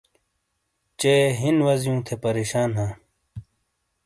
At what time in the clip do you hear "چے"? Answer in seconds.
0.99-1.13